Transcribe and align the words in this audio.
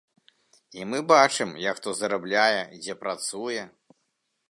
І 0.79 0.87
мы 0.93 1.01
бачым, 1.11 1.53
як 1.65 1.75
хто 1.81 1.89
зарабляе, 2.01 2.61
дзе 2.81 2.99
працуе. 3.07 3.61